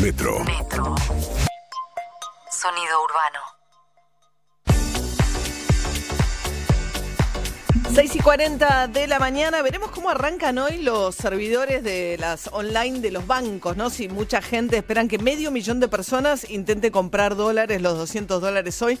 [0.00, 0.44] Metro.
[0.44, 0.94] Metro.
[2.50, 3.40] Sonido urbano.
[7.94, 13.00] 6 y 40 de la mañana, veremos cómo arrancan hoy los servidores de las online
[13.00, 13.88] de los bancos, ¿no?
[13.88, 18.82] Si mucha gente esperan que medio millón de personas intente comprar dólares, los 200 dólares
[18.82, 18.98] hoy.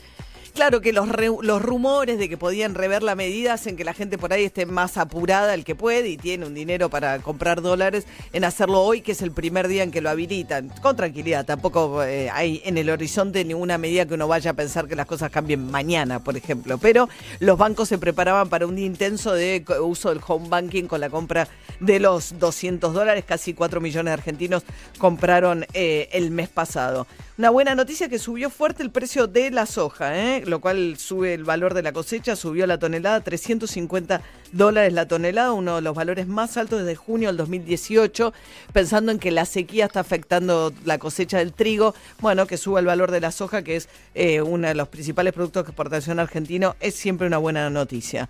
[0.54, 1.08] Claro que los,
[1.42, 4.66] los rumores de que podían rever la medida hacen que la gente por ahí esté
[4.66, 9.00] más apurada, el que puede y tiene un dinero para comprar dólares, en hacerlo hoy,
[9.00, 10.68] que es el primer día en que lo habilitan.
[10.80, 14.86] Con tranquilidad, tampoco eh, hay en el horizonte ninguna medida que uno vaya a pensar
[14.86, 16.78] que las cosas cambien mañana, por ejemplo.
[16.78, 17.08] Pero
[17.40, 21.48] los bancos se preparaban para un intenso de uso del home banking con la compra
[21.80, 23.24] de los 200 dólares.
[23.26, 24.62] Casi 4 millones de argentinos
[24.98, 27.08] compraron eh, el mes pasado.
[27.36, 30.44] Una buena noticia que subió fuerte el precio de la soja, ¿eh?
[30.46, 34.22] lo cual sube el valor de la cosecha, subió la tonelada, 350
[34.54, 38.32] dólares la tonelada, uno de los valores más altos desde junio del 2018,
[38.72, 42.86] pensando en que la sequía está afectando la cosecha del trigo, bueno, que suba el
[42.86, 46.76] valor de la soja, que es eh, uno de los principales productos de exportación argentino,
[46.80, 48.28] es siempre una buena noticia.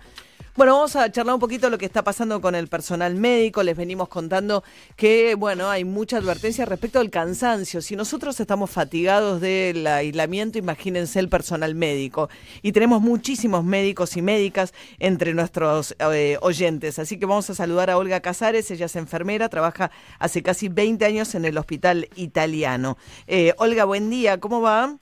[0.57, 3.61] Bueno, vamos a charlar un poquito de lo que está pasando con el personal médico.
[3.61, 4.63] Les venimos contando
[4.95, 7.81] que, bueno, hay mucha advertencia respecto al cansancio.
[7.81, 12.29] Si nosotros estamos fatigados del aislamiento, imagínense el personal médico.
[12.61, 16.97] Y tenemos muchísimos médicos y médicas entre nuestros eh, oyentes.
[16.99, 18.71] Así que vamos a saludar a Olga Casares.
[18.71, 22.97] Ella es enfermera, trabaja hace casi 20 años en el hospital italiano.
[23.27, 24.39] Eh, Olga, buen día.
[24.39, 24.97] ¿Cómo va?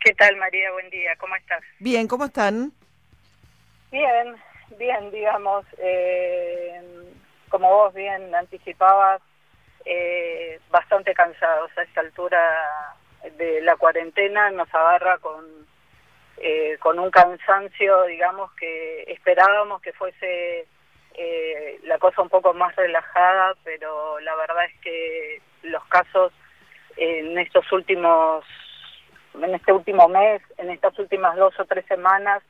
[0.00, 0.70] ¿Qué tal, María?
[0.72, 1.16] Buen día.
[1.18, 1.62] ¿Cómo estás?
[1.80, 2.72] Bien, ¿cómo están?
[3.90, 4.36] Bien,
[4.78, 6.80] bien, digamos, eh,
[7.48, 9.22] como vos bien anticipabas,
[9.84, 12.38] eh, bastante cansados a esta altura
[13.38, 15.44] de la cuarentena, nos agarra con,
[16.38, 20.66] eh, con un cansancio, digamos, que esperábamos que fuese
[21.84, 26.30] la cosa un poco más relajada, pero la verdad es que los casos
[26.96, 28.44] en estos últimos,
[29.34, 32.42] en este último mes, en estas últimas dos o tres semanas,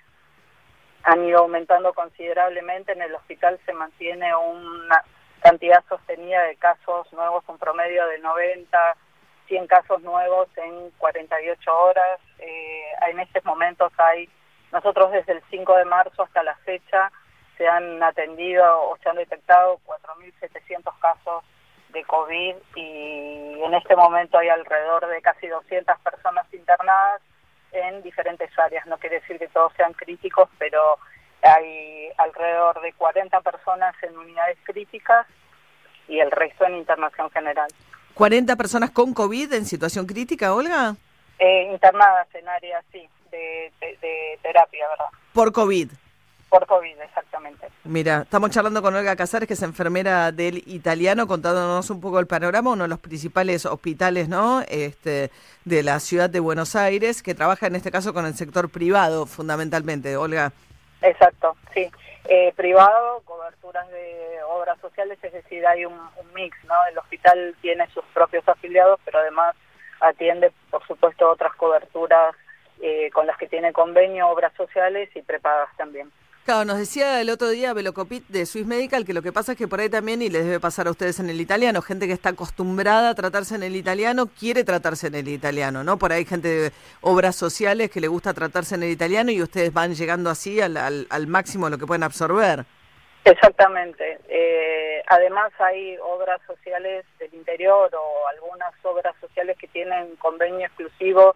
[1.05, 2.93] han ido aumentando considerablemente.
[2.93, 5.03] En el hospital se mantiene una
[5.41, 8.97] cantidad sostenida de casos nuevos, un promedio de 90,
[9.47, 12.21] 100 casos nuevos en 48 horas.
[12.39, 14.29] Eh, en estos momentos hay,
[14.73, 17.11] nosotros desde el 5 de marzo hasta la fecha,
[17.57, 21.45] se han atendido o se han detectado 4.700 casos
[21.91, 27.23] de COVID y en este momento hay alrededor de casi 200 personas internadas
[27.73, 28.87] en diferentes áreas.
[28.87, 30.99] No quiere decir que todos sean críticos, pero
[31.43, 35.27] hay alrededor de 40 personas en unidades críticas
[36.09, 37.69] y el resto en internación general.
[38.17, 40.97] ¿40 personas con COVID en situación crítica, Olga?
[41.39, 45.07] Eh, internadas en áreas, sí, de, de terapia, ¿verdad?
[45.33, 45.91] Por COVID.
[46.49, 47.67] Por COVID, exactamente.
[47.85, 52.27] Mira, estamos charlando con Olga Casares, que es enfermera del italiano, contándonos un poco el
[52.27, 54.63] panorama, uno de los principales hospitales ¿no?
[54.69, 55.31] este,
[55.65, 59.27] de la ciudad de Buenos Aires, que trabaja en este caso con el sector privado,
[59.27, 60.53] fundamentalmente, Olga.
[61.03, 61.91] Exacto, sí.
[62.29, 65.97] Eh, privado, coberturas de obras sociales, es decir, hay un,
[66.35, 66.75] mix, ¿no?
[66.91, 69.55] El hospital tiene sus propios afiliados, pero además
[70.01, 72.35] atiende, por supuesto, otras coberturas
[72.83, 76.11] eh, con las que tiene convenio, obras sociales y prepagas también.
[76.47, 79.59] Claro, nos decía el otro día Velocopit de Swiss Medical que lo que pasa es
[79.59, 82.13] que por ahí también, y les debe pasar a ustedes en el italiano, gente que
[82.13, 85.99] está acostumbrada a tratarse en el italiano quiere tratarse en el italiano, ¿no?
[85.99, 89.73] Por ahí gente de obras sociales que le gusta tratarse en el italiano y ustedes
[89.73, 92.65] van llegando así al, al, máximo de lo que pueden absorber.
[93.25, 94.21] Exactamente.
[94.29, 101.35] Eh, además hay obras sociales del interior o algunas obras sociales que tienen convenio exclusivo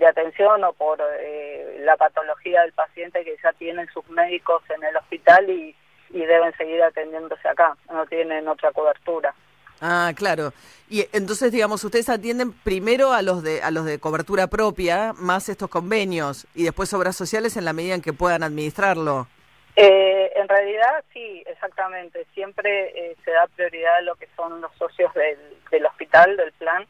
[0.00, 4.82] de atención o por eh, la patología del paciente que ya tienen sus médicos en
[4.82, 5.76] el hospital y,
[6.12, 9.32] deben seguir atendiéndose acá, no tienen otra cobertura.
[9.80, 10.52] Ah, claro.
[10.88, 15.48] Y entonces, digamos, ustedes atienden primero a los de a los de cobertura propia, más
[15.48, 19.28] estos convenios, y después obras sociales en la medida en que puedan administrarlo.
[19.76, 22.26] Eh, en realidad, sí, exactamente.
[22.34, 25.38] Siempre eh, se da prioridad a lo que son los socios del,
[25.70, 26.86] del hospital, del plan,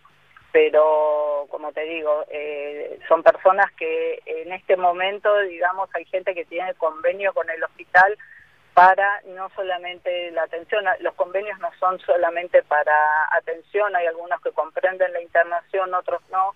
[0.52, 6.44] pero como te digo, eh, son personas que en este momento, digamos, hay gente que
[6.44, 8.16] tiene convenio con el hospital
[8.74, 12.94] para no solamente la atención, los convenios no son solamente para
[13.32, 16.54] atención, hay algunos que comprenden la internación, otros no.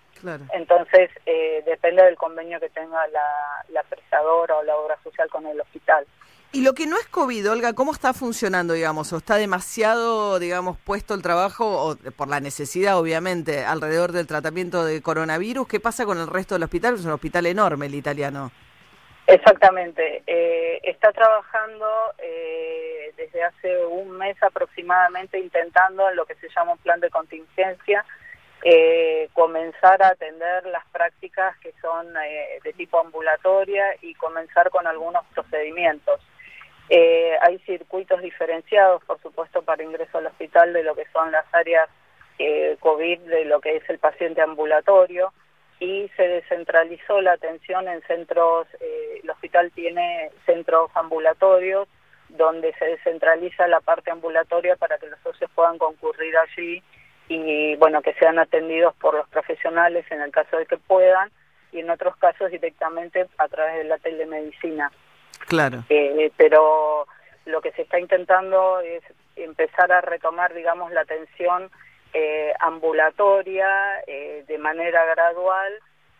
[0.53, 5.45] Entonces, eh, depende del convenio que tenga la, la prestadora o la obra social con
[5.45, 6.05] el hospital.
[6.55, 9.11] Y lo que no es COVID, Olga, ¿cómo está funcionando, digamos?
[9.11, 14.85] ¿O está demasiado, digamos, puesto el trabajo, o por la necesidad, obviamente, alrededor del tratamiento
[14.85, 15.67] de coronavirus?
[15.67, 16.93] ¿Qué pasa con el resto del hospital?
[16.95, 18.53] Es un hospital enorme el italiano.
[19.27, 20.23] Exactamente.
[20.25, 21.85] Eh, está trabajando
[22.19, 28.05] eh, desde hace un mes aproximadamente intentando lo que se llama un plan de contingencia.
[28.63, 34.87] Eh, comenzar a atender las prácticas que son eh, de tipo ambulatoria y comenzar con
[34.87, 36.21] algunos procedimientos.
[36.89, 41.45] Eh, hay circuitos diferenciados, por supuesto, para ingreso al hospital de lo que son las
[41.53, 41.89] áreas
[42.37, 45.33] eh, COVID, de lo que es el paciente ambulatorio,
[45.79, 51.87] y se descentralizó la atención en centros, eh, el hospital tiene centros ambulatorios,
[52.29, 56.83] donde se descentraliza la parte ambulatoria para que los socios puedan concurrir allí
[57.27, 61.31] y, bueno, que sean atendidos por los profesionales en el caso de que puedan,
[61.71, 64.91] y en otros casos directamente a través de la telemedicina.
[65.47, 65.83] Claro.
[65.89, 67.07] Eh, pero
[67.45, 69.03] lo que se está intentando es
[69.35, 71.69] empezar a retomar, digamos, la atención
[72.13, 73.67] eh, ambulatoria
[74.07, 75.73] eh, de manera gradual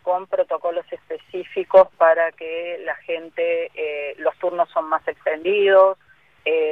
[0.03, 3.71] con protocolos específicos para que la gente,
[4.17, 5.97] los turnos son más extendidos,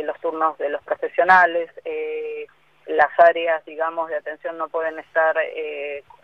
[0.04, 1.72] los turnos de los profesionales,
[2.86, 5.36] las áreas, digamos, de atención no pueden estar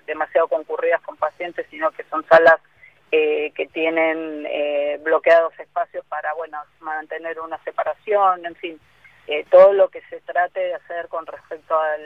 [0.05, 2.61] demasiado concurridas con pacientes, sino que son salas
[3.11, 8.79] eh, que tienen eh, bloqueados espacios para, bueno, mantener una separación, en fin,
[9.27, 12.01] eh, todo lo que se trate de hacer con respecto al,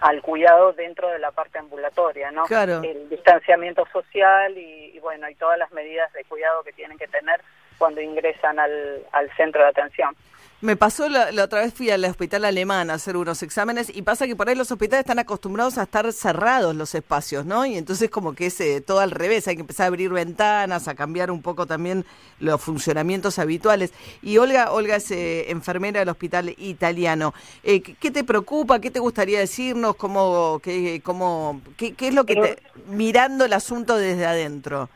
[0.00, 2.46] al, cuidado dentro de la parte ambulatoria, ¿no?
[2.82, 7.08] El distanciamiento social y, y, bueno, y todas las medidas de cuidado que tienen que
[7.08, 7.40] tener
[7.78, 10.14] cuando ingresan al, al centro de atención.
[10.60, 14.26] Me pasó la, otra vez fui al hospital alemán a hacer unos exámenes y pasa
[14.26, 17.64] que por ahí los hospitales están acostumbrados a estar cerrados los espacios, ¿no?
[17.64, 20.88] Y entonces como que es eh, todo al revés, hay que empezar a abrir ventanas,
[20.88, 22.04] a cambiar un poco también
[22.40, 23.92] los funcionamientos habituales.
[24.20, 27.34] Y Olga, Olga es eh, enfermera del hospital italiano.
[27.62, 28.80] Eh, ¿qué, te preocupa?
[28.80, 29.94] ¿Qué te gustaría decirnos?
[29.94, 32.58] ¿Cómo, qué, cómo, qué, qué es lo que te,
[32.88, 34.90] mirando el asunto desde adentro?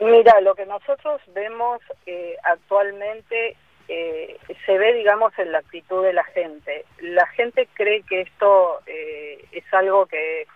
[0.00, 1.78] Mira, lo que nosotros vemos
[2.42, 3.56] actualmente
[3.88, 6.84] eh, se ve, digamos, en la actitud de la gente.
[7.00, 10.46] La gente cree que esto eh, es algo que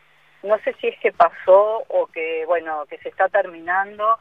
[0.43, 4.19] no sé si es que pasó o que, bueno, que se está terminando,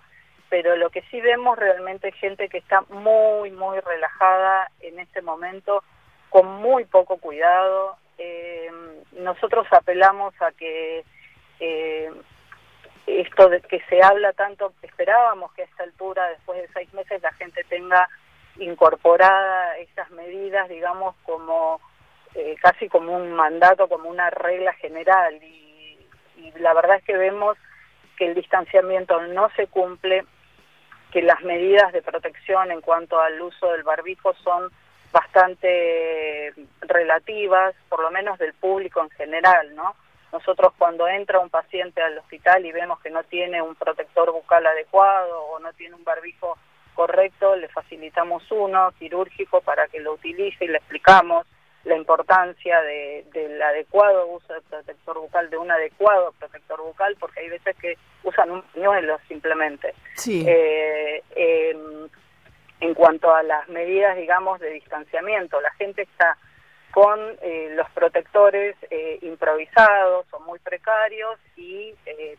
[0.50, 5.22] pero lo que sí vemos realmente es gente que está muy, muy relajada en este
[5.22, 5.84] momento,
[6.30, 7.98] con muy poco cuidado.
[8.18, 8.72] Eh,
[9.12, 11.04] nosotros apelamos a que
[13.08, 17.22] esto de que se habla tanto, esperábamos que a esta altura, después de seis meses,
[17.22, 18.08] la gente tenga
[18.60, 21.80] incorporada esas medidas, digamos, como
[22.36, 25.36] eh, casi como un mandato, como una regla general.
[25.44, 25.98] Y,
[26.38, 27.58] y la verdad es que vemos
[28.18, 30.26] que el distanciamiento no se cumple,
[31.12, 34.72] que las medidas de protección en cuanto al uso del barbijo son
[35.12, 39.96] bastante relativas, por lo menos del público en general, ¿no?
[40.32, 44.66] Nosotros cuando entra un paciente al hospital y vemos que no tiene un protector bucal
[44.66, 46.58] adecuado o no tiene un barbijo
[46.98, 51.46] correcto, le facilitamos uno quirúrgico para que lo utilice y le explicamos
[51.84, 57.42] la importancia de, del adecuado uso de protector bucal, de un adecuado protector bucal, porque
[57.42, 59.94] hay veces que usan un pañuelo simplemente.
[60.16, 60.44] Sí.
[60.48, 62.10] Eh, em,
[62.80, 66.36] en cuanto a las medidas, digamos, de distanciamiento, la gente está
[66.92, 71.94] con eh, los protectores eh, improvisados o muy precarios y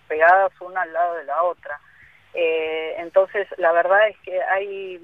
[0.09, 1.81] pegadas una al lado de la otra.
[2.41, 5.01] Eh, entonces, la verdad es que hay,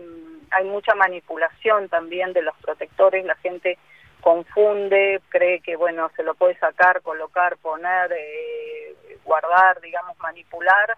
[0.53, 3.77] hay mucha manipulación también de los protectores, la gente
[4.21, 8.95] confunde, cree que, bueno, se lo puede sacar, colocar, poner, eh,
[9.25, 10.97] guardar, digamos, manipular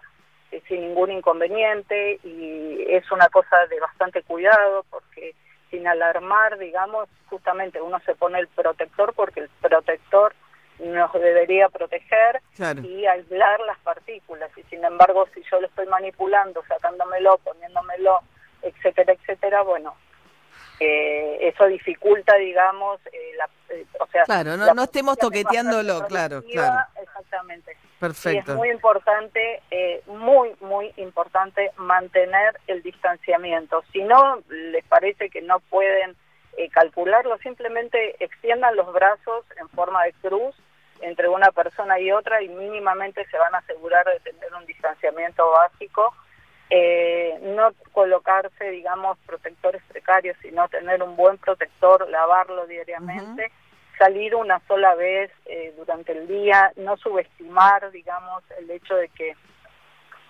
[0.51, 5.33] eh, sin ningún inconveniente y es una cosa de bastante cuidado porque
[5.71, 10.35] sin alarmar, digamos, justamente uno se pone el protector porque el protector
[10.79, 12.41] nos debería proteger
[12.83, 14.51] y aislar las partículas.
[14.57, 18.21] Y sin embargo, si yo lo estoy manipulando, sacándomelo, poniéndomelo,
[18.61, 19.95] etcétera, etcétera, bueno,
[20.79, 24.23] eh, eso dificulta, digamos, eh, la, eh, o sea...
[24.25, 26.87] Claro, no, no estemos toqueteándolo, claro, claro.
[27.01, 27.75] Exactamente.
[27.99, 28.51] Perfecto.
[28.51, 29.63] Y es muy importante,
[30.05, 33.83] muy, muy importante mantener el distanciamiento.
[33.91, 36.15] Si no les parece que no pueden
[36.71, 40.55] calcularlo, simplemente extiendan los brazos en forma de cruz
[41.01, 45.49] entre una persona y otra y mínimamente se van a asegurar de tener un distanciamiento
[45.51, 46.13] básico,
[46.69, 53.51] eh, no colocarse, digamos, protectores precarios, sino tener un buen protector, lavarlo diariamente,
[53.97, 59.35] salir una sola vez eh, durante el día, no subestimar, digamos, el hecho de que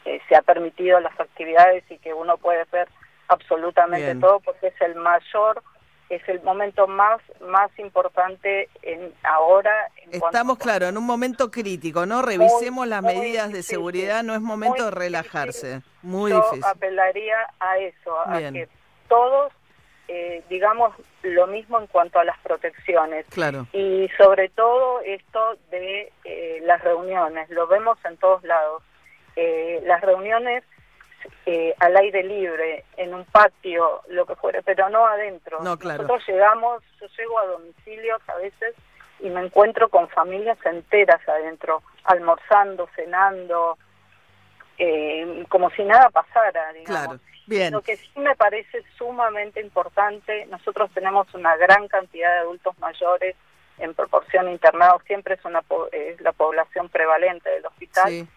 [0.06, 2.88] eh, se ha permitido las actividades y que uno puede hacer
[3.28, 5.62] absolutamente todo, porque es el mayor
[6.10, 9.90] es el momento más más importante en ahora.
[10.12, 12.22] Estamos, claro, en un momento crítico, ¿no?
[12.22, 15.82] Revisemos las medidas de seguridad, no es momento de relajarse.
[16.02, 16.64] Muy Yo difícil.
[16.64, 18.70] apelaría a eso, a que
[19.08, 19.52] todos
[20.08, 23.26] eh, digamos lo mismo en cuanto a las protecciones.
[23.28, 23.68] Claro.
[23.74, 28.84] Y sobre todo esto de eh, las reuniones, lo vemos en todos lados.
[29.36, 30.64] Eh, las reuniones
[31.46, 35.60] eh, al aire libre, en un patio, lo que fuera, pero no adentro.
[35.62, 36.04] No, claro.
[36.04, 38.76] Nosotros llegamos, yo llego a domicilios a veces
[39.20, 43.78] y me encuentro con familias enteras adentro, almorzando, cenando,
[44.78, 46.86] eh, como si nada pasara, digamos.
[46.86, 47.74] Claro, bien.
[47.74, 53.36] Lo que sí me parece sumamente importante, nosotros tenemos una gran cantidad de adultos mayores
[53.80, 58.28] en proporción internados, siempre es, una, es la población prevalente del hospital, Sí.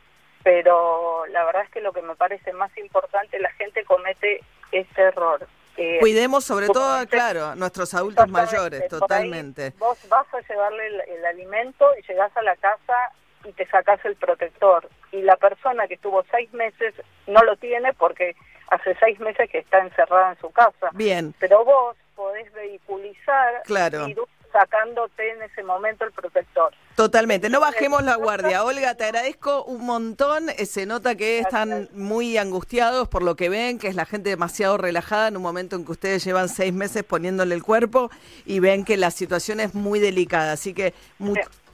[0.43, 4.41] Pero la verdad es que lo que me parece más importante, la gente comete
[4.73, 5.47] ese error.
[5.77, 9.73] Eh, Cuidemos sobre todo, claro, nuestros adultos mayores, totalmente.
[9.79, 13.13] Vos vas a llevarle el, el alimento y llegás a la casa
[13.45, 14.89] y te sacás el protector.
[15.13, 16.95] Y la persona que estuvo seis meses
[17.27, 18.37] no lo tiene porque
[18.69, 20.91] hace seis meses que está encerrada en su casa.
[20.93, 24.07] Bien, Pero vos podés vehiculizar Claro.
[24.09, 24.17] y
[24.53, 26.75] sacándote en ese momento el protector.
[27.01, 27.49] Totalmente.
[27.49, 28.63] No bajemos la guardia.
[28.63, 30.51] Olga, te agradezco un montón.
[30.51, 34.29] Eh, Se nota que están muy angustiados por lo que ven, que es la gente
[34.29, 38.11] demasiado relajada en un momento en que ustedes llevan seis meses poniéndole el cuerpo
[38.45, 40.53] y ven que la situación es muy delicada.
[40.53, 40.93] Así que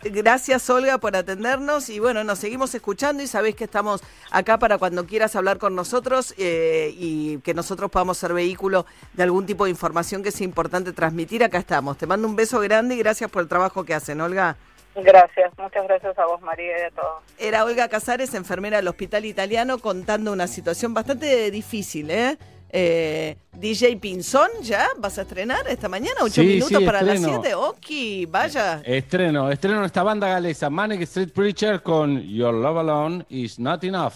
[0.01, 1.91] gracias, Olga, por atendernos.
[1.91, 5.75] Y bueno, nos seguimos escuchando y sabéis que estamos acá para cuando quieras hablar con
[5.75, 10.45] nosotros eh, y que nosotros podamos ser vehículo de algún tipo de información que sea
[10.45, 11.43] importante transmitir.
[11.43, 11.99] Acá estamos.
[11.99, 14.57] Te mando un beso grande y gracias por el trabajo que hacen, Olga.
[14.97, 17.23] Gracias, muchas gracias a vos María y a todos.
[17.39, 22.39] Era Olga Casares, enfermera del Hospital Italiano, contando una situación bastante difícil, ¿eh?
[22.71, 24.89] Eh, DJ Pinzón, ¿ya?
[24.99, 26.17] ¿Vas a estrenar esta mañana?
[26.23, 27.55] ¿Ocho Sí, minutos sí, para las siete?
[27.55, 28.81] Ok, vaya.
[28.85, 34.15] Estreno, estreno esta banda galesa, Manic Street Preacher con Your Love Alone Is Not Enough.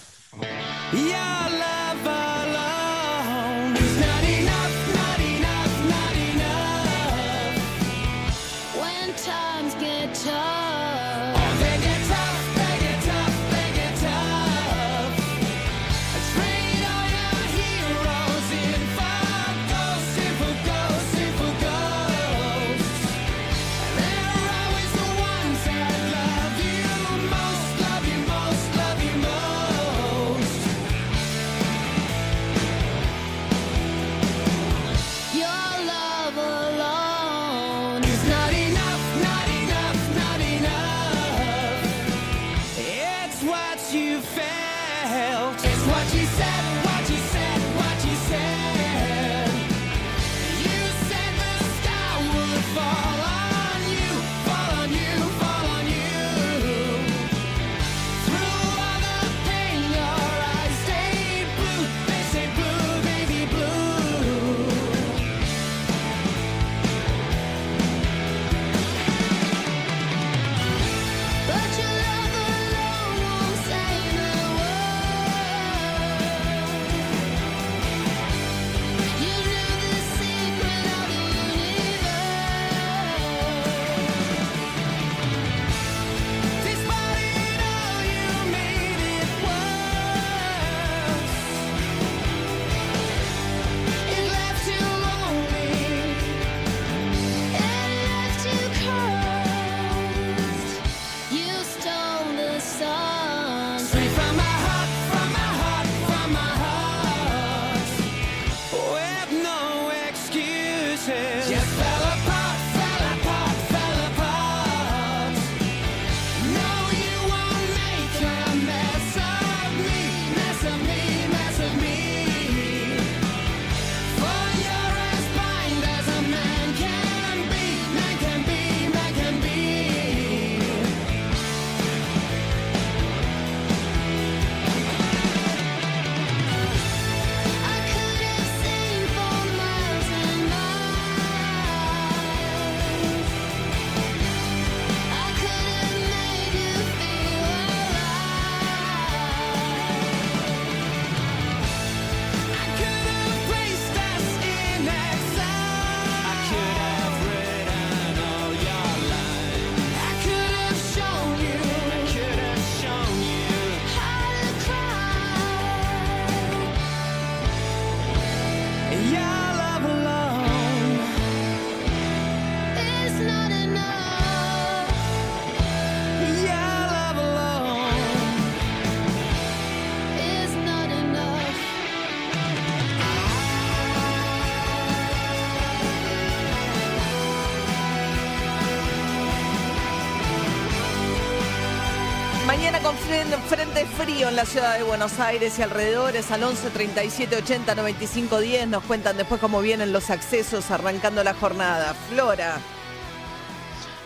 [193.20, 197.74] Fren- frente frío en la ciudad de Buenos Aires y alrededores al 11 37 80
[197.74, 198.68] 95 10.
[198.68, 201.92] Nos cuentan después cómo vienen los accesos arrancando la jornada.
[202.08, 202.56] Flora.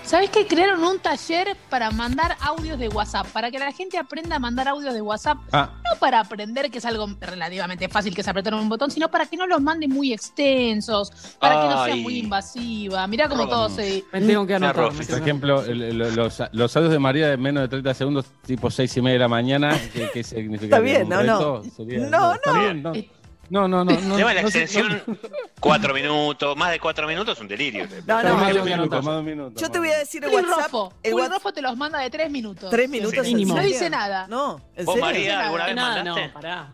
[0.02, 3.26] ¿Sabés que crearon un taller para mandar audios de WhatsApp?
[3.28, 5.38] Para que la gente aprenda a mandar audios de WhatsApp.
[5.52, 9.10] Ah, No para aprender, que es algo relativamente fácil, que es apretar un botón, sino
[9.10, 13.06] para que no los mande muy extensos, para que no sea muy invasiva.
[13.06, 14.04] Mirá cómo todo se...
[14.12, 14.90] Me tengo que anotar.
[14.92, 18.96] por ejemplo, el- los, los audios de María de menos de 30 segundos, tipo 6
[18.96, 20.64] y media de la mañana, ¿qué, qué significa?
[20.76, 21.22] Está bien, ¿Un ¿no?
[21.22, 21.62] No.
[21.76, 22.60] Sería- No, está no.
[22.60, 22.92] bien, no.
[23.50, 23.92] No, no, no.
[24.00, 25.16] no, de la no extensión, no-
[25.60, 27.86] cuatro minutos, más de cuatro minutos es un delirio.
[28.06, 29.60] No, no, más de un minuto, más de un minuto.
[29.60, 30.72] Yo te voy a decir el Juli WhatsApp.
[30.72, 30.92] Rofo.
[31.02, 32.70] El WhatsApp Rofo te los manda de tres minutos.
[32.70, 33.12] tres minutos.
[33.24, 33.56] Sí, ¿en mínimo.
[33.56, 34.26] No dice nada.
[34.28, 35.06] No, ¿en ¿Vos, serio?
[35.06, 36.26] María, alguna vez Nada, mandaste?
[36.28, 36.72] no, pará.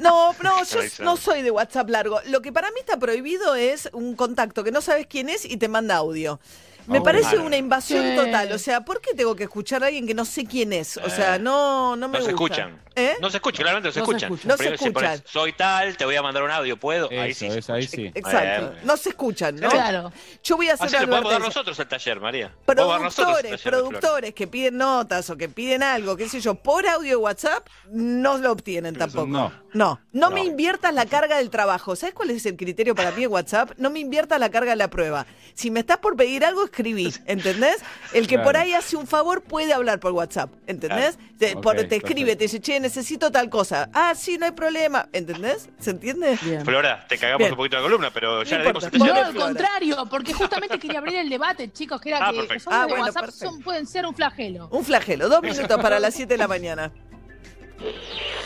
[0.00, 2.20] No, no, yo no soy de WhatsApp largo.
[2.26, 5.56] Lo que para mí está prohibido es un contacto que no sabes quién es y
[5.56, 6.40] te manda audio.
[6.88, 8.14] Me Ah, parece una invasión Sí.
[8.14, 8.52] total.
[8.52, 10.96] O sea, ¿por qué tengo que escuchar a alguien que no sé quién es?
[10.98, 12.54] O sea, no, no me No se gusta.
[12.62, 12.80] escuchan.
[12.94, 13.16] ¿Eh?
[13.20, 14.32] No se escuchan, claramente no se No se escuchan.
[14.32, 14.48] escuchan.
[14.48, 15.32] No se Primero si pones, escuchan.
[15.32, 17.08] Soy tal, te voy a mandar un audio, ¿puedo?
[17.10, 17.50] ahí sí.
[17.50, 18.12] se es, ahí sí.
[18.14, 18.70] Exacto.
[18.70, 18.86] Bien.
[18.86, 19.68] No se escuchan, ¿no?
[19.68, 20.12] Claro.
[20.44, 22.52] Yo voy a hacer Así lo podemos dar nosotros el taller, María.
[22.64, 27.10] Productores, taller, productores que piden notas o que piden algo, qué sé yo, por audio
[27.10, 29.26] de WhatsApp, no lo obtienen tampoco.
[29.26, 29.52] no.
[29.72, 31.96] No, no me inviertas la carga del trabajo.
[31.96, 33.72] ¿Sabes cuál es el criterio para mí de WhatsApp?
[33.76, 35.26] No me inviertas la carga de la prueba.
[35.54, 37.76] Si me estás por pedir algo, escribí, ¿entendés?
[38.12, 38.60] El que por Claro.
[38.60, 41.18] ahí hace un favor puede hablar por WhatsApp, ¿entendés?
[41.38, 42.38] Te, Ok, por- te escribe, perfecto.
[42.38, 43.90] te dice, che, necesito tal cosa.
[43.92, 45.68] Ah, sí, no hay problema, ¿entendés?
[45.78, 46.38] ¿Se entiende?
[46.42, 46.64] Bien.
[46.64, 47.50] Flora, te cagamos Bien.
[47.52, 49.26] un poquito la columna, pero ya No le dimos Flora.
[49.26, 52.70] al contrario, porque justamente quería abrir el debate, chicos, que era Ah, que perfecto.
[52.70, 54.68] los Ah, de WhatsApp son- pueden ser un flagelo.
[54.70, 56.90] Un flagelo, dos minutos para las 7 de la mañana.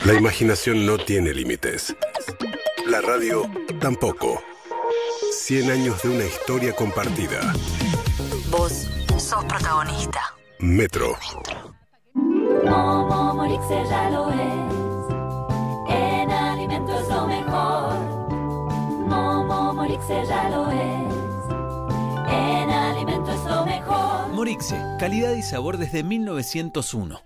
[0.05, 1.95] La imaginación no tiene límites.
[2.87, 4.43] La radio tampoco.
[5.33, 7.55] 100 años de una historia compartida.
[8.51, 10.21] Vos sos protagonista.
[10.59, 11.17] Metro.
[12.15, 15.95] Momo Morixel ya lo es.
[15.95, 17.95] En alimento es lo mejor.
[19.09, 21.15] Momo Morixel ya lo es.
[22.33, 24.29] En alimento es lo mejor.
[24.29, 27.21] Morixe, calidad y sabor desde 1901.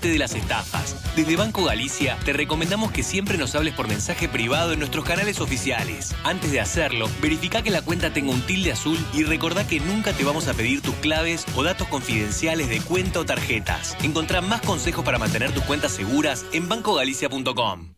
[0.00, 0.96] De las estafas.
[1.14, 5.38] Desde Banco Galicia te recomendamos que siempre nos hables por mensaje privado en nuestros canales
[5.38, 6.14] oficiales.
[6.24, 10.14] Antes de hacerlo, verifica que la cuenta tenga un tilde azul y recordá que nunca
[10.14, 13.94] te vamos a pedir tus claves o datos confidenciales de cuenta o tarjetas.
[14.02, 17.94] Encontrá más consejos para mantener tus cuentas seguras en bancogalicia.com.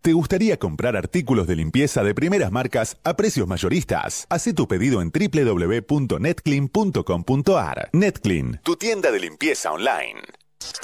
[0.00, 4.24] ¿Te gustaría comprar artículos de limpieza de primeras marcas a precios mayoristas?
[4.30, 7.90] Haz tu pedido en www.netclean.com.ar.
[7.92, 10.22] Netclean, tu tienda de limpieza online.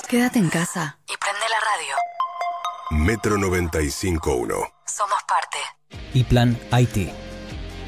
[0.08, 3.04] Quédate en casa y prende la radio.
[3.04, 4.72] Metro 95.1.
[4.86, 5.58] Somos parte.
[6.14, 7.10] y Plan IT.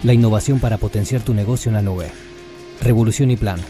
[0.03, 2.11] La innovación para potenciar tu negocio en la nube.
[2.81, 3.61] Revolución y Plan.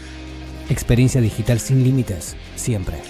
[0.69, 3.01] Experiencia digital sin límites, siempre.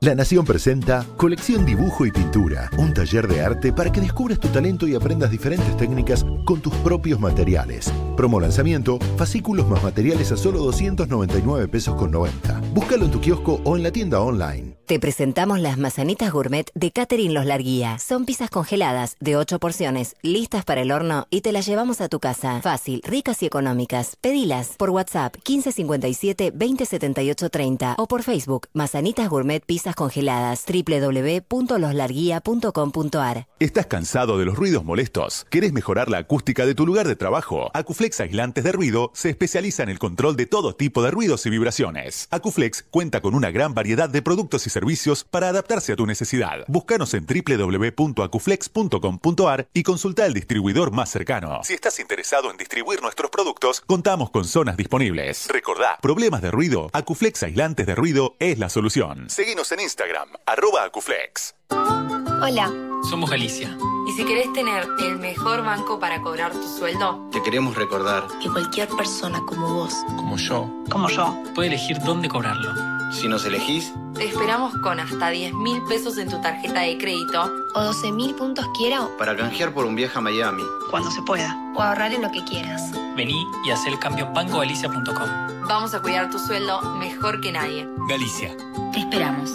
[0.00, 4.46] La Nación presenta Colección Dibujo y Pintura, un taller de arte para que descubras tu
[4.46, 7.92] talento y aprendas diferentes técnicas con tus propios materiales.
[8.16, 12.60] Promo lanzamiento, fascículos más materiales a solo 299 pesos con 90.
[12.72, 14.77] Búscalo en tu kiosco o en la tienda online.
[14.88, 17.98] Te presentamos las mazanitas gourmet de Catherine Los Larguía.
[17.98, 22.08] Son pizzas congeladas de 8 porciones, listas para el horno y te las llevamos a
[22.08, 22.62] tu casa.
[22.62, 24.16] Fácil, ricas y económicas.
[24.22, 33.46] Pedilas por WhatsApp 1557 2078 30 o por Facebook Mazanitas Gourmet Pizzas Congeladas www.loslarguía.com.ar.
[33.60, 35.46] ¿Estás cansado de los ruidos molestos?
[35.50, 37.70] ¿Querés mejorar la acústica de tu lugar de trabajo?
[37.74, 41.50] Acuflex Aislantes de Ruido se especializa en el control de todo tipo de ruidos y
[41.50, 42.26] vibraciones.
[42.30, 44.77] Acuflex cuenta con una gran variedad de productos y servicios
[45.24, 46.64] para adaptarse a tu necesidad.
[46.68, 51.60] Búscanos en www.acuflex.com.ar y consulta al distribuidor más cercano.
[51.64, 55.48] Si estás interesado en distribuir nuestros productos, contamos con zonas disponibles.
[55.48, 59.30] Recordá, problemas de ruido, Acuflex Aislantes de Ruido es la solución.
[59.30, 61.54] Seguinos en Instagram, arroba Acuflex.
[61.70, 62.70] Hola.
[63.08, 63.76] Somos Galicia.
[64.06, 67.28] ¿Y si querés tener el mejor banco para cobrar tu sueldo?
[67.30, 72.28] Te queremos recordar, Que cualquier persona como vos, como yo, como yo, Puede elegir dónde
[72.28, 72.97] cobrarlo.
[73.10, 77.50] Si nos elegís, te esperamos con hasta 10 mil pesos en tu tarjeta de crédito
[77.74, 80.62] O 12 mil puntos quiero para canjear por un viaje a Miami.
[80.90, 81.56] cuando se pueda.
[81.74, 82.92] o ahorrar en lo que quieras.
[83.16, 85.66] Vení y haz el cambio en bancogalicia.com.
[85.68, 87.86] Vamos a cuidar tu sueldo mejor que nadie.
[88.08, 88.56] Galicia.
[88.92, 89.50] Te esperamos.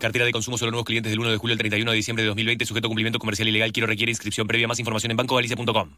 [0.00, 2.28] Cartera de consumo solo nuevos clientes del 1 de julio al 31 de diciembre de
[2.28, 3.72] 2020, sujeto a cumplimiento comercial ilegal.
[3.72, 4.68] Quiero requiere inscripción previa.
[4.68, 5.90] Más información en bancogalicia.com.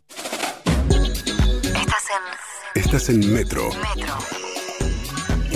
[1.74, 2.04] Estás
[2.74, 4.39] en Estás en Metro Metro.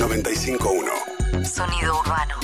[0.06, 0.92] 951.
[1.46, 2.34] Sonido urbano.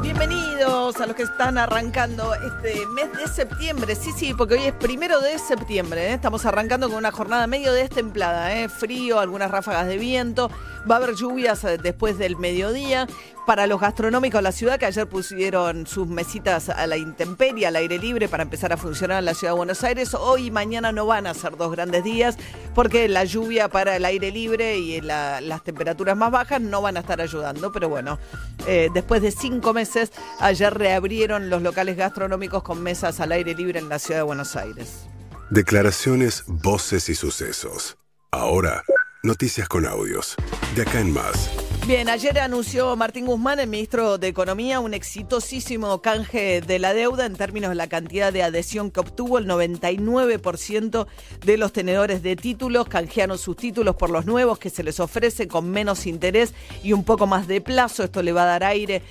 [0.00, 3.96] Bienvenidos a los que están arrancando este mes de septiembre.
[3.96, 6.10] Sí, sí, porque hoy es primero de septiembre.
[6.10, 6.14] ¿eh?
[6.14, 8.56] Estamos arrancando con una jornada medio destemplada.
[8.56, 8.68] ¿eh?
[8.68, 10.48] Frío, algunas ráfagas de viento.
[10.90, 13.06] Va a haber lluvias eh, después del mediodía.
[13.46, 17.76] Para los gastronómicos de la ciudad que ayer pusieron sus mesitas a la intemperie, al
[17.76, 20.92] aire libre, para empezar a funcionar en la ciudad de Buenos Aires, hoy y mañana
[20.92, 22.38] no van a ser dos grandes días
[22.74, 26.96] porque la lluvia para el aire libre y la- las temperaturas más bajas no van
[26.96, 27.70] a estar ayudando.
[27.70, 28.18] Pero bueno,
[28.66, 33.78] eh, después de cinco meses, ayer reabrieron los locales gastronómicos con mesas al aire libre
[33.78, 35.04] en la ciudad de Buenos Aires.
[35.50, 37.98] Declaraciones, voces y sucesos.
[38.30, 38.82] Ahora,
[39.24, 40.36] noticias con audios.
[40.76, 41.50] De acá en más.
[41.86, 47.26] Bien, ayer anunció Martín Guzmán, el ministro de Economía, un exitosísimo canje de la deuda
[47.26, 49.36] en términos de la cantidad de adhesión que obtuvo.
[49.36, 51.06] El 99%
[51.44, 55.46] de los tenedores de títulos canjearon sus títulos por los nuevos que se les ofrece
[55.46, 58.02] con menos interés y un poco más de plazo.
[58.02, 59.02] Esto le va a dar aire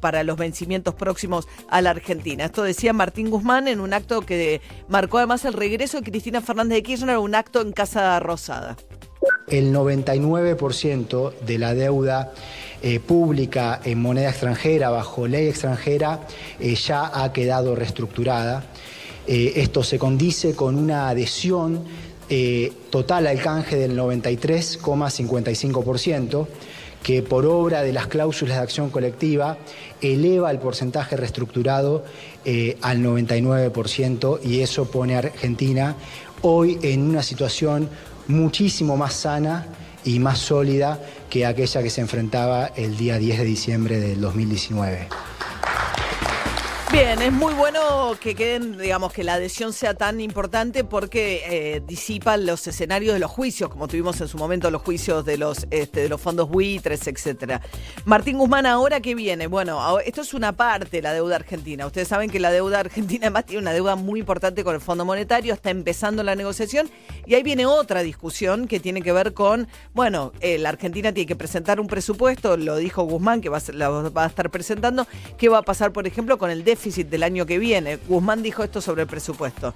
[0.00, 2.46] para los vencimientos próximos a la Argentina.
[2.46, 6.76] Esto decía Martín Guzmán en un acto que marcó además el regreso de Cristina Fernández
[6.76, 8.76] de Kirchner, un acto en Casa Rosada.
[9.46, 12.32] El 99% de la deuda
[12.82, 16.20] eh, pública en moneda extranjera, bajo ley extranjera,
[16.60, 18.64] eh, ya ha quedado reestructurada.
[19.26, 21.84] Eh, esto se condice con una adhesión
[22.90, 26.48] total al canje del 93,55%,
[27.00, 29.58] que por obra de las cláusulas de acción colectiva
[30.00, 32.02] eleva el porcentaje reestructurado
[32.82, 35.94] al 99% y eso pone a Argentina
[36.42, 37.88] hoy en una situación
[38.28, 39.66] muchísimo más sana
[40.04, 45.08] y más sólida que aquella que se enfrentaba el día 10 de diciembre del 2019.
[46.92, 51.82] Bien, es muy bueno que queden, digamos, que la adhesión sea tan importante porque eh,
[51.84, 55.66] disipa los escenarios de los juicios, como tuvimos en su momento los juicios de los,
[55.72, 57.60] este, fondos buitres, etcétera.
[58.04, 59.48] Martín Guzmán, ¿ahora qué viene?
[59.48, 61.86] Bueno, esto es una parte de la deuda argentina.
[61.86, 65.04] Ustedes saben que la deuda argentina además tiene una deuda muy importante con el Fondo
[65.04, 66.88] Monetario, está empezando la negociación
[67.26, 71.26] y ahí viene otra discusión que tiene que ver con, bueno, eh, la Argentina tiene
[71.26, 75.06] que presentar un presupuesto, lo dijo Guzmán, que va a, la va a estar presentando,
[75.36, 76.75] ¿qué va a pasar, por ejemplo, con el déficit
[77.10, 77.98] del año que viene?
[78.08, 79.74] Guzmán dijo esto sobre el presupuesto.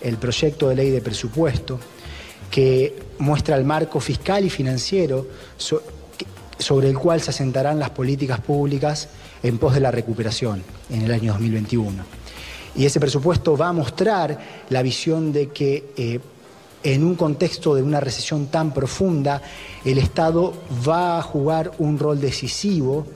[0.00, 1.80] el proyecto de ley de presupuesto
[2.50, 5.26] que muestra el marco fiscal y financiero
[6.58, 9.08] sobre el cual se asentarán las políticas públicas
[9.42, 12.04] en pos de la recuperación en el año 2021.
[12.76, 16.20] Y ese presupuesto va a mostrar la visión de que eh,
[16.82, 19.42] en un contexto de una recesión tan profunda,
[19.84, 20.54] el Estado
[20.86, 23.06] va a jugar un rol decisivo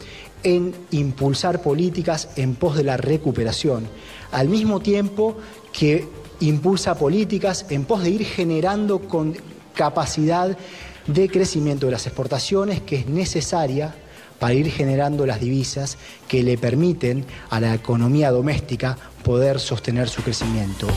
[0.42, 3.86] en impulsar políticas en pos de la recuperación,
[4.32, 5.36] al mismo tiempo
[5.72, 6.08] que
[6.40, 9.36] impulsa políticas en pos de ir generando con
[9.74, 10.56] capacidad
[11.06, 13.94] de crecimiento de las exportaciones que es necesaria
[14.38, 20.22] para ir generando las divisas que le permiten a la economía doméstica poder sostener su
[20.22, 20.88] crecimiento.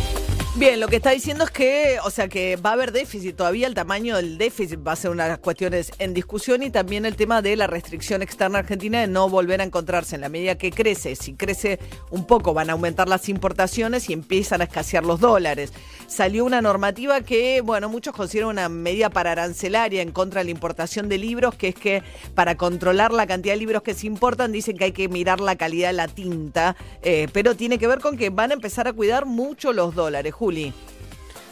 [0.55, 3.65] Bien, lo que está diciendo es que, o sea, que va a haber déficit todavía,
[3.65, 7.07] el tamaño del déficit va a ser una de las cuestiones en discusión y también
[7.07, 10.55] el tema de la restricción externa argentina de no volver a encontrarse en la medida
[10.55, 11.15] que crece.
[11.15, 11.79] Si crece
[12.11, 15.73] un poco van a aumentar las importaciones y empiezan a escasear los dólares.
[16.05, 21.09] Salió una normativa que, bueno, muchos consideran una medida pararancelaria en contra de la importación
[21.09, 22.03] de libros, que es que
[22.35, 25.55] para controlar la cantidad de libros que se importan dicen que hay que mirar la
[25.55, 28.93] calidad de la tinta, eh, pero tiene que ver con que van a empezar a
[28.93, 30.31] cuidar mucho los dólares.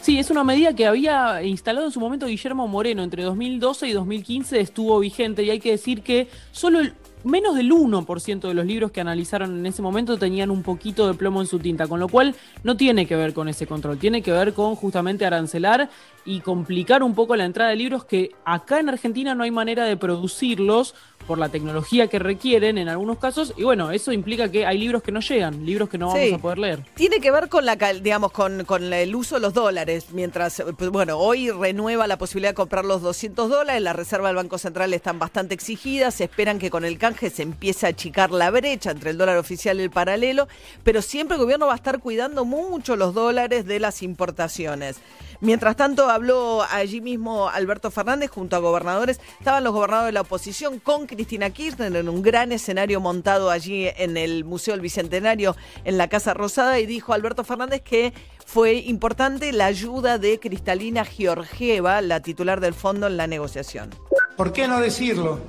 [0.02, 3.04] Sí, es una medida que había instalado en su momento Guillermo Moreno.
[3.04, 6.80] Entre 2012 y 2015 estuvo vigente y hay que decir que solo
[7.24, 11.14] menos del 1% de los libros que analizaron en ese momento tenían un poquito de
[11.14, 14.22] plomo en su tinta, con lo cual no tiene que ver con ese control, tiene
[14.22, 15.88] que ver con justamente arancelar
[16.24, 19.84] y complicar un poco la entrada de libros que acá en Argentina no hay manera
[19.84, 20.94] de producirlos
[21.26, 25.02] por la tecnología que requieren en algunos casos y bueno, eso implica que hay libros
[25.02, 26.34] que no llegan, libros que no vamos Sí.
[26.34, 26.84] a poder leer.
[26.94, 30.90] Tiene que ver con la digamos con, con el uso de los dólares, mientras pues,
[30.90, 34.92] bueno, hoy renueva la posibilidad de comprar los 200 dólares, las reservas del Banco Central
[34.94, 38.90] están bastante exigidas, se esperan que con el canje se empiece a achicar la brecha
[38.90, 40.48] entre el dólar oficial y el paralelo,
[40.84, 44.96] pero siempre el gobierno va a estar cuidando mucho los dólares de las importaciones.
[45.42, 49.18] Mientras tanto, habló allí mismo Alberto Fernández junto a gobernadores.
[49.40, 53.88] Estaban los gobernadores de la oposición con Cristina Kirchner en un gran escenario montado allí
[53.96, 58.12] en el Museo del Bicentenario, en la Casa Rosada, y dijo Alberto Fernández que
[58.46, 63.90] fue importante la ayuda de Cristalina Georgieva, la titular del fondo, en la negociación.
[64.36, 65.40] ¿Por qué no decirlo?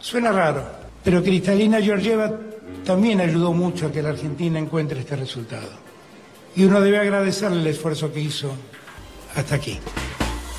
[0.00, 0.64] Suena raro,
[1.04, 2.32] pero Cristalina Georgieva
[2.82, 5.68] también ayudó mucho a que la Argentina encuentre este resultado.
[6.56, 8.50] Y uno debe agradecerle el esfuerzo que hizo
[9.36, 9.78] hasta aquí.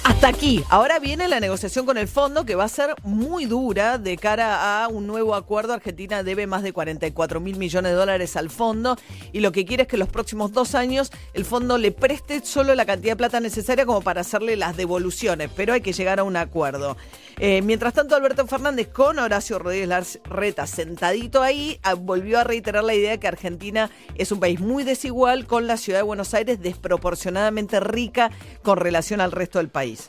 [0.04, 0.64] Hasta aquí.
[0.70, 4.84] Ahora viene la negociación con el fondo que va a ser muy dura de cara
[4.84, 5.74] a un nuevo acuerdo.
[5.74, 8.98] Argentina debe más de 44 mil millones de dólares al fondo
[9.34, 12.76] y lo que quiere es que los próximos dos años el fondo le preste solo
[12.76, 16.24] la cantidad de plata necesaria como para hacerle las devoluciones, pero hay que llegar a
[16.24, 16.98] un acuerdo.
[17.38, 22.84] Eh, mientras tanto, Alberto Fernández con Horacio Rodríguez Larreta sentadito ahí, ah, volvió a reiterar
[22.84, 26.34] la idea de que Argentina es un país muy desigual con la ciudad de Buenos
[26.34, 28.32] Aires desproporcionadamente rica
[28.64, 30.08] con relación al resto del país.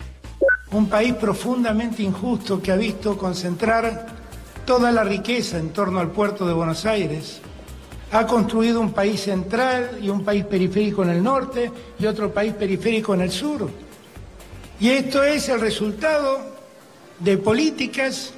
[0.70, 4.06] Un país profundamente injusto que ha visto concentrar
[4.64, 7.40] toda la riqueza en torno al puerto de Buenos Aires.
[8.12, 12.52] Ha construido un país central y un país periférico en el norte y otro país
[12.52, 13.68] periférico en el sur.
[14.78, 16.55] Y esto es el resultado
[17.18, 18.32] de políticas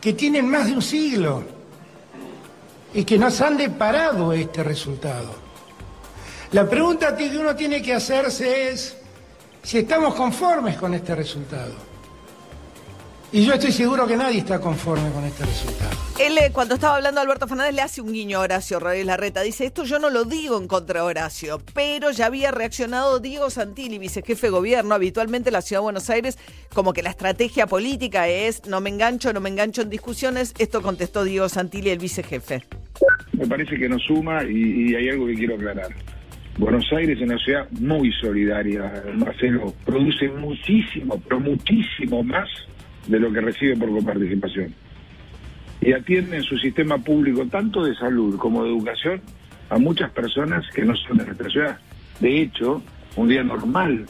[0.00, 1.44] que tienen más de un siglo
[2.92, 5.34] y que nos han deparado este resultado.
[6.52, 8.96] La pregunta que uno tiene que hacerse es,
[9.62, 11.93] si estamos conformes con este resultado.
[13.34, 15.90] Y yo estoy seguro que nadie está conforme con este resultado.
[16.20, 19.42] Él, eh, cuando estaba hablando Alberto Fernández, le hace un guiño a Horacio Rodríguez Larreta.
[19.42, 23.50] Dice, esto yo no lo digo en contra de Horacio, pero ya había reaccionado Diego
[23.50, 24.94] Santilli, vicejefe de gobierno.
[24.94, 26.38] Habitualmente en la Ciudad de Buenos Aires,
[26.72, 30.54] como que la estrategia política es no me engancho, no me engancho en discusiones.
[30.60, 32.62] Esto contestó Diego Santilli, el vicejefe.
[33.32, 35.88] Me parece que nos suma y, y hay algo que quiero aclarar.
[36.56, 42.48] Buenos Aires es una ciudad muy solidaria, Marcelo, produce muchísimo, pero muchísimo más
[43.06, 44.74] de lo que recibe por coparticipación.
[45.80, 49.20] Y atiende en su sistema público, tanto de salud como de educación,
[49.70, 51.78] a muchas personas que no son de nuestra ciudad.
[52.20, 52.82] De hecho,
[53.16, 54.06] un día normal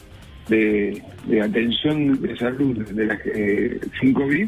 [0.47, 4.47] de, de atención de salud de la eh, sin COVID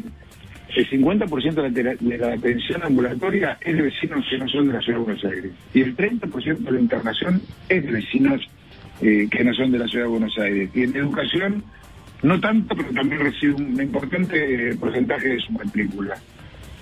[0.78, 4.74] el 50% de la, de la atención ambulatoria es de vecinos que no son de
[4.74, 5.52] la ciudad de Buenos Aires.
[5.74, 8.48] Y el 30% de la internación es de vecinos
[9.00, 10.70] eh, que no son de la ciudad de Buenos Aires.
[10.74, 11.64] Y en educación,
[12.22, 16.16] no tanto, pero también recibe un importante porcentaje de su matrícula.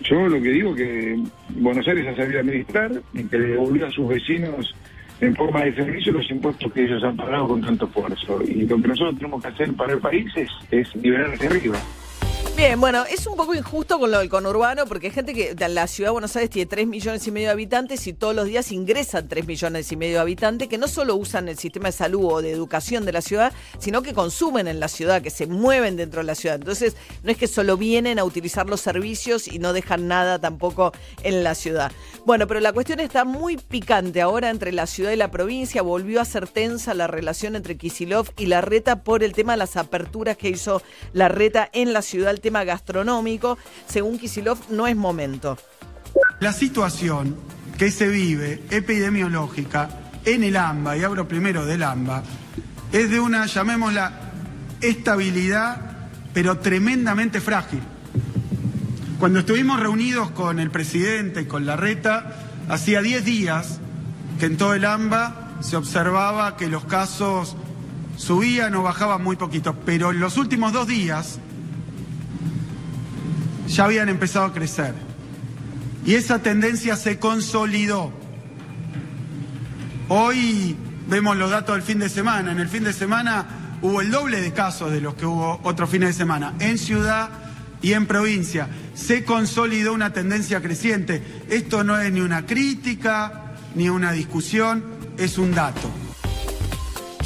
[0.03, 1.19] Yo lo que digo que
[1.51, 4.75] Buenos Aires ha sabido administrar y que le devolvió a sus vecinos
[5.21, 8.43] en forma de servicio los impuestos que ellos han pagado con tanto esfuerzo.
[8.47, 11.79] Y lo que nosotros tenemos que hacer para el país es, es nivelar hacia arriba.
[12.57, 15.87] Bien, bueno, es un poco injusto con lo del conurbano porque hay gente que la
[15.87, 18.73] ciudad de Buenos Aires tiene 3 millones y medio de habitantes y todos los días
[18.73, 22.25] ingresan 3 millones y medio de habitantes que no solo usan el sistema de salud
[22.25, 25.99] o de educación de la ciudad, sino que consumen en la ciudad, que se mueven
[25.99, 26.55] dentro de la ciudad.
[26.55, 30.93] Entonces, no es que solo vienen a utilizar los servicios y no dejan nada tampoco
[31.25, 31.93] en la ciudad.
[32.25, 35.83] Bueno, pero la cuestión está muy picante ahora entre la ciudad y la provincia.
[35.83, 39.77] Volvió a ser tensa la relación entre Kisilov y Larreta por el tema de las
[39.77, 40.81] aperturas que hizo
[41.13, 43.59] Larreta en la ciudad, tema gastronómico.
[43.89, 45.59] Según Kisilov, no es momento.
[46.39, 47.35] La situación
[47.77, 49.89] que se vive epidemiológica
[50.25, 52.23] en el AMBA, y hablo primero del AMBA,
[52.93, 54.13] es de una, llamémosla,
[54.81, 57.81] estabilidad, pero tremendamente frágil.
[59.19, 62.37] Cuando estuvimos reunidos con el presidente y con Larreta,
[62.69, 63.81] hacía 10 días
[64.39, 67.57] que en todo el AMBA se observaba que los casos
[68.17, 71.41] subían o bajaban muy poquito, pero en los últimos dos días
[73.67, 74.95] ya habían empezado a crecer.
[76.05, 78.13] Y esa tendencia se consolidó.
[80.09, 80.77] Hoy
[81.09, 82.53] vemos los datos del fin de semana.
[82.53, 85.91] En el fin de semana hubo el doble de casos de los que hubo otros
[85.91, 87.31] fines de semana, en ciudad
[87.83, 88.69] y en provincia.
[88.95, 91.23] Se consolidó una tendencia creciente.
[91.51, 94.85] Esto no es ni una crítica, ni una discusión,
[95.19, 96.06] es un dato.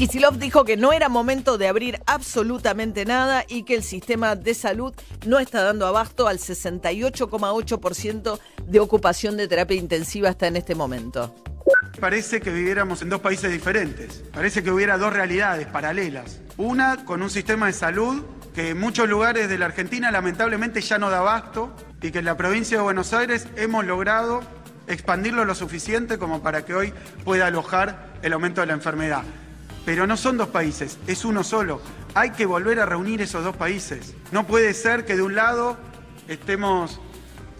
[0.00, 4.54] Kisilov dijo que no era momento de abrir absolutamente nada y que el sistema de
[4.54, 4.94] salud
[5.26, 11.34] no está dando abasto al 68,8% de ocupación de terapia intensiva hasta en este momento.
[12.00, 14.24] Parece que viviéramos en dos países diferentes.
[14.32, 16.40] Parece que hubiera dos realidades paralelas.
[16.56, 18.22] Una con un sistema de salud
[18.54, 22.24] que en muchos lugares de la Argentina lamentablemente ya no da abasto y que en
[22.24, 24.40] la provincia de Buenos Aires hemos logrado
[24.86, 29.24] expandirlo lo suficiente como para que hoy pueda alojar el aumento de la enfermedad.
[29.84, 31.80] Pero no son dos países, es uno solo.
[32.14, 34.14] Hay que volver a reunir esos dos países.
[34.30, 35.76] No puede ser que de un lado
[36.28, 37.00] estemos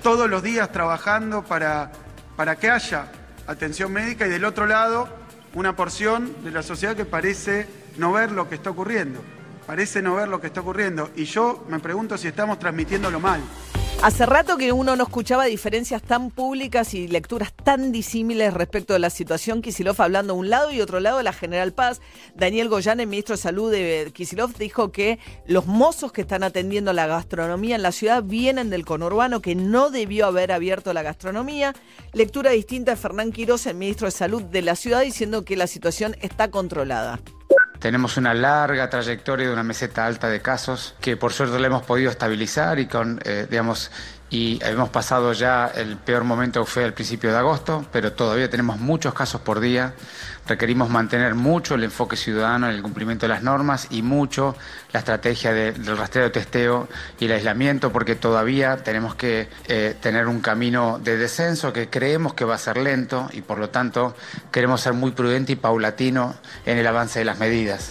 [0.03, 1.93] todos los días trabajando para,
[2.37, 3.11] para que haya
[3.47, 5.09] atención médica y del otro lado
[5.55, 9.21] una porción de la sociedad que parece no ver lo que está ocurriendo.
[9.67, 11.11] Parece no ver lo que está ocurriendo.
[11.17, 13.41] Y yo me pregunto si estamos transmitiéndolo mal.
[14.03, 18.99] Hace rato que uno no escuchaba diferencias tan públicas y lecturas tan disímiles respecto de
[18.99, 19.61] la situación.
[19.61, 22.01] Kisilov hablando un lado y otro lado la General Paz.
[22.35, 26.95] Daniel Goyán, el ministro de Salud de Kisilov, dijo que los mozos que están atendiendo
[26.95, 31.75] la gastronomía en la ciudad vienen del conurbano, que no debió haber abierto la gastronomía.
[32.15, 35.67] Lectura distinta de Fernán Quiroz, el ministro de Salud de la ciudad, diciendo que la
[35.67, 37.21] situación está controlada.
[37.81, 41.83] Tenemos una larga trayectoria de una meseta alta de casos que por suerte la hemos
[41.83, 43.91] podido estabilizar y con, eh, digamos,
[44.31, 48.49] y hemos pasado ya el peor momento que fue al principio de agosto, pero todavía
[48.49, 49.93] tenemos muchos casos por día.
[50.47, 54.57] Requerimos mantener mucho el enfoque ciudadano en el cumplimiento de las normas y mucho
[54.93, 56.89] la estrategia de- del rastreo testeo
[57.19, 62.35] y el aislamiento, porque todavía tenemos que eh, tener un camino de descenso que creemos
[62.35, 64.17] que va a ser lento y por lo tanto
[64.53, 66.35] queremos ser muy prudente y paulatino
[66.67, 67.91] en el avance de las medidas.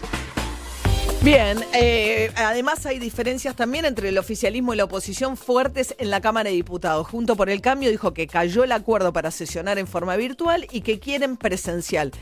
[1.22, 6.22] Bien, eh, además hay diferencias también entre el oficialismo y la oposición fuertes en la
[6.22, 7.08] Cámara de Diputados.
[7.08, 10.80] Junto por el Cambio dijo que cayó el acuerdo para sesionar en forma virtual y
[10.80, 12.14] que quieren presencial.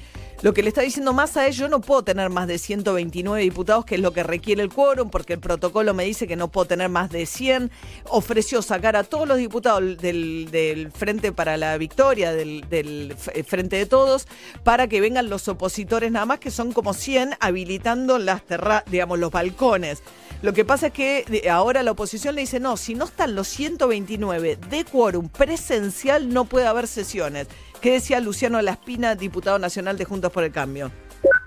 [0.44, 3.86] Lo que le está diciendo Massa es yo no puedo tener más de 129 diputados,
[3.86, 6.68] que es lo que requiere el quórum, porque el protocolo me dice que no puedo
[6.68, 7.72] tener más de 100.
[8.10, 13.88] Ofreció sacar a todos los diputados del, Frente para la Victoria, del, F- Frente de
[13.88, 14.28] Todos,
[14.64, 19.18] para que vengan los opositores nada más, que son como 100, habilitando las terra digamos,
[19.18, 20.04] los balcones.
[20.44, 23.34] Lo que pasa es que de- ahora la oposición le dice, no, si no están
[23.34, 27.48] los 129 de quórum presencial, no puede haber sesiones.
[27.82, 30.92] ¿Qué decía Luciano Laspina, diputado nacional de Juntos por el Cambio?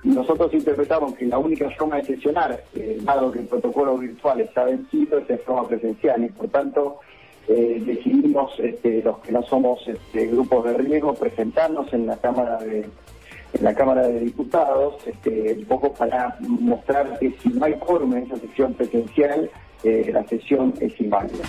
[0.04, 4.64] Nosotros interpretamos que la única forma de sesionar, eh, dado que el protocolo virtual está
[4.64, 7.00] vencido, es en forma presencial y por tanto
[7.48, 12.58] eh, decidimos este, los que no somos este, grupos de riesgo presentarnos en la Cámara
[12.58, 12.88] de
[13.52, 18.16] en la Cámara de Diputados, este, un poco para mostrar que si no hay quórum
[18.16, 19.50] en esa sesión presencial,
[19.82, 21.44] eh, la sesión es inválida.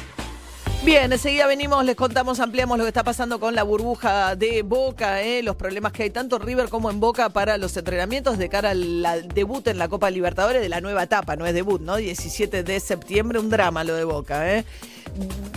[0.83, 5.21] Bien, enseguida venimos, les contamos, ampliamos lo que está pasando con la burbuja de Boca,
[5.21, 8.49] eh, los problemas que hay tanto en River como en Boca para los entrenamientos de
[8.49, 11.97] cara al debut en la Copa Libertadores de la nueva etapa, no es debut, ¿no?
[11.97, 14.65] 17 de septiembre, un drama lo de Boca, ¿eh?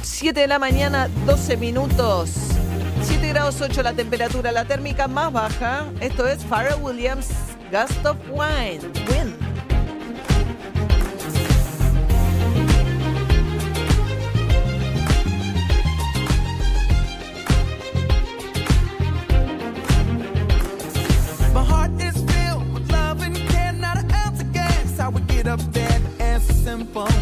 [0.02, 2.30] 7 de la mañana, 12 minutos.
[3.02, 5.86] 7 grados 8 la temperatura, la térmica más baja.
[6.00, 7.28] Esto es Pharrell Williams,
[7.72, 9.53] Gust of Wine.
[26.74, 27.13] tempo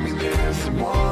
[0.00, 1.09] me there's someone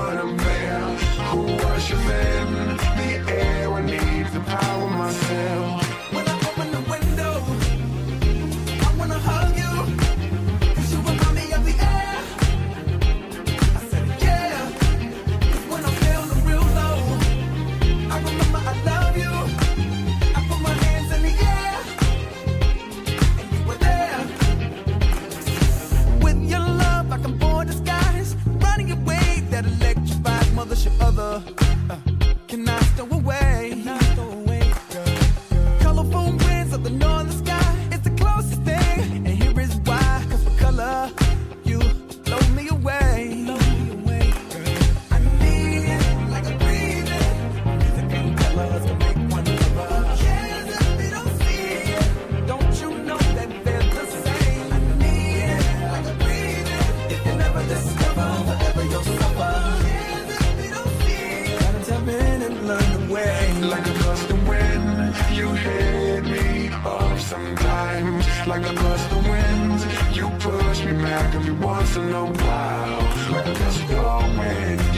[72.19, 73.33] a while.
[73.33, 74.98] Like a gust of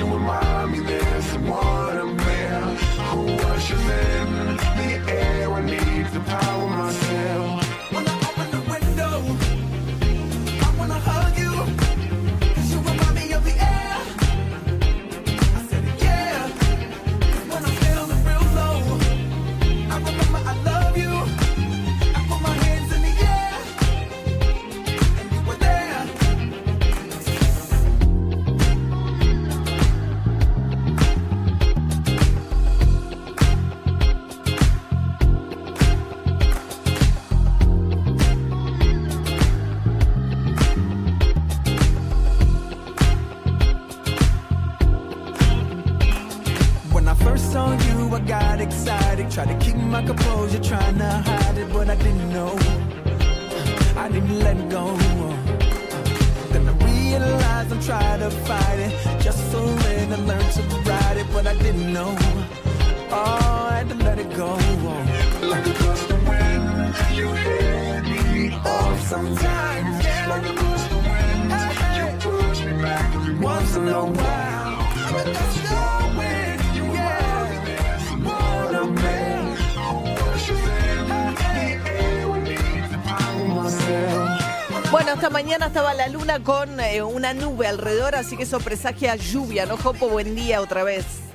[84.91, 89.17] Bueno, esta mañana estaba la luna con eh, una nube alrededor, así que eso presagia
[89.17, 90.09] lluvia, ¿no, Jopo?
[90.09, 91.30] Buen día otra vez.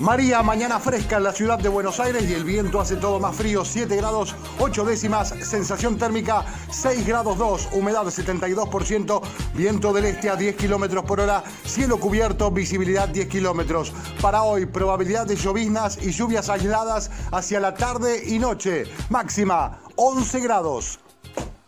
[0.00, 3.36] María, mañana fresca en la ciudad de Buenos Aires y el viento hace todo más
[3.36, 9.20] frío, 7 grados 8 décimas, sensación térmica 6 grados 2, humedad 72%,
[9.52, 13.92] viento del este a 10 kilómetros por hora, cielo cubierto, visibilidad 10 kilómetros.
[14.22, 20.40] Para hoy, probabilidad de lloviznas y lluvias aisladas hacia la tarde y noche, máxima 11
[20.40, 20.98] grados.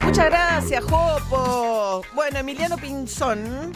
[0.00, 2.00] Muchas gracias, Jopo.
[2.14, 3.72] Bueno, Emiliano Pinzón.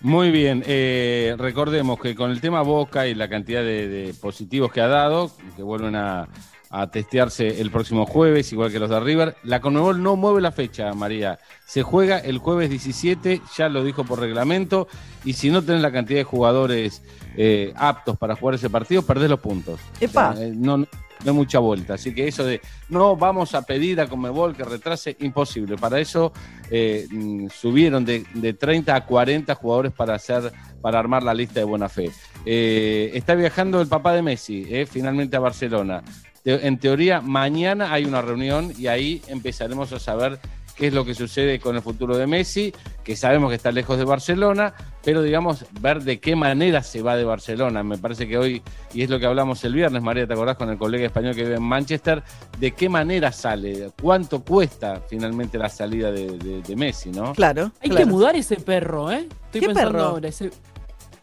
[0.00, 4.72] Muy bien, eh, recordemos que con el tema Boca y la cantidad de, de positivos
[4.72, 6.28] que ha dado, que vuelven a,
[6.70, 10.52] a testearse el próximo jueves, igual que los de River, la Conmebol no mueve la
[10.52, 11.38] fecha, María.
[11.64, 14.88] Se juega el jueves 17, ya lo dijo por reglamento,
[15.24, 17.02] y si no tenés la cantidad de jugadores
[17.36, 19.80] eh, aptos para jugar ese partido, perdés los puntos.
[20.00, 20.30] Epa.
[20.30, 20.86] O sea, eh, no, no
[21.24, 21.94] hay mucha vuelta.
[21.94, 25.76] Así que eso de no vamos a pedir a Conmebol que retrase, imposible.
[25.76, 26.32] Para eso
[26.70, 31.60] eh, mm, subieron de, de 30 a 40 jugadores para hacer, para armar la lista
[31.60, 32.10] de buena fe.
[32.44, 36.02] Eh, está viajando el papá de Messi, eh, finalmente a Barcelona.
[36.44, 40.38] En teoría, mañana hay una reunión y ahí empezaremos a saber
[40.78, 42.72] qué es lo que sucede con el futuro de Messi,
[43.02, 44.72] que sabemos que está lejos de Barcelona,
[45.02, 47.82] pero digamos, ver de qué manera se va de Barcelona.
[47.82, 48.62] Me parece que hoy,
[48.94, 51.42] y es lo que hablamos el viernes, María, ¿te acordás con el colega español que
[51.42, 52.22] vive en Manchester?
[52.58, 53.90] ¿De qué manera sale?
[54.00, 57.32] ¿Cuánto cuesta finalmente la salida de, de- de Messi, no?
[57.32, 57.72] Claro.
[57.80, 59.26] Hay que mudar ese perro, ¿eh?
[59.46, 60.04] Estoy ¿Qué pensando perro?
[60.04, 60.28] ahora.
[60.28, 60.50] ese-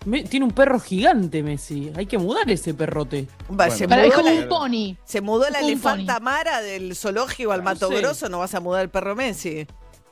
[0.05, 1.91] Me- tiene un perro gigante, Messi.
[1.95, 3.27] Hay que mudar ese perrote.
[3.49, 4.95] Va, se mudó es como la- un pony.
[5.03, 6.19] Se mudó la elefanta.
[6.19, 7.97] Mara del zoológico al Mato sé.
[7.97, 9.65] Grosso, no vas a mudar el perro Messi.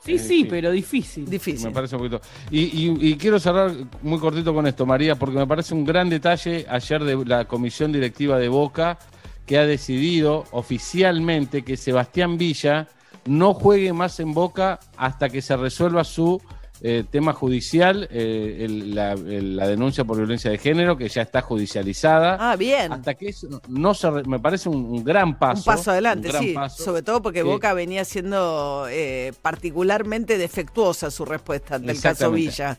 [0.03, 1.29] Sí, sí, pero difícil.
[1.29, 1.67] Difícil.
[1.69, 2.21] Me parece un poquito.
[2.51, 3.71] Y, y- y quiero cerrar
[4.01, 7.91] muy cortito con esto, María, porque me parece un gran detalle ayer de la comisión
[7.93, 8.99] directiva de Boca
[9.45, 12.87] que ha decidido oficialmente que Sebastián Villa
[13.25, 16.41] no juegue más en Boca hasta que se resuelva su
[16.85, 21.21] eh, tema judicial, eh, el- la, el- la denuncia por violencia de género, que ya
[21.21, 22.37] está judicializada.
[22.51, 22.91] Ah, bien.
[22.91, 24.11] Hasta que eso no se.
[24.11, 25.61] re- me parece un, un gran paso.
[25.71, 26.53] Un paso adelante, un sí.
[26.53, 26.83] paso.
[26.83, 27.45] Sobre todo porque Sí.
[27.47, 32.29] Boca venía siendo eh, particularmente defectuosa su respuesta ante el caso.
[32.31, 32.77] Villa.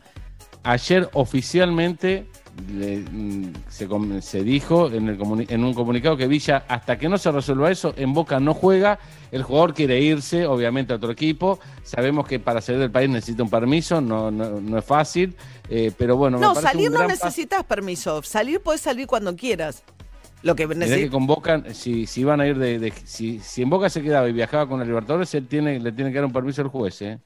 [0.62, 2.26] Ayer oficialmente
[2.72, 3.88] le- mm, se,
[4.22, 7.94] se dijo en, el en un comunicado que Villa, hasta que no se resuelva eso,
[7.96, 8.98] en Boca no juega.
[9.32, 11.58] El jugador quiere irse, obviamente, a otro equipo.
[11.82, 15.34] Sabemos que para salir del país necesita un permiso, no, no, no es fácil.
[15.68, 18.22] eh, pero bueno, No, salir no necesitas permiso.
[18.22, 19.82] Salir podés salir cuando quieras.
[20.42, 21.10] Lo que que necesitas.
[21.10, 24.32] convocan, si, si van a ir de, de- si, si en Boca se quedaba y
[24.32, 27.18] viajaba con el Libertadores, él tiene, le tiene que dar un permiso al juez, ¿eh?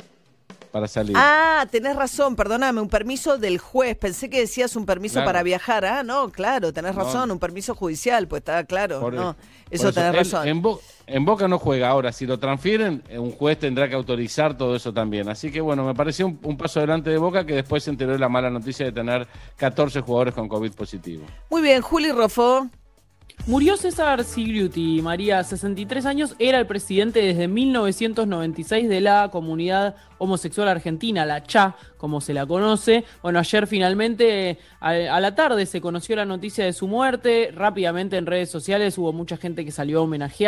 [0.72, 1.14] Para salir.
[1.18, 3.96] Ah, tenés razón, perdóname, un permiso del juez.
[3.96, 5.26] Pensé que decías un permiso Claro.
[5.26, 5.84] para viajar.
[5.84, 7.04] Ah, no, claro, tenés No.
[7.04, 9.00] razón, un permiso judicial, pues está claro.
[9.00, 9.36] Por- no,
[9.70, 10.46] eso tenés razón.
[10.46, 11.88] En, Bo- en Boca no juega.
[11.88, 15.28] Ahora, si lo transfieren, eh, un juez tendrá que autorizar todo eso también.
[15.28, 18.12] Así que bueno, me pareció un, un paso adelante de Boca que después se enteró
[18.12, 21.24] de la mala noticia de tener 14 jugadores con COVID positivo.
[21.50, 22.68] Muy bien, Juli Rofo.
[23.46, 30.68] Murió César Sigliuti, María, 63 años, era el presidente desde 1996 de la comunidad homosexual
[30.68, 33.04] argentina, la CHA, como se la conoce.
[33.22, 38.18] Bueno, ayer finalmente a, a la tarde se conoció la noticia de su muerte, rápidamente
[38.18, 40.46] en redes sociales hubo mucha gente que salió a homenajear.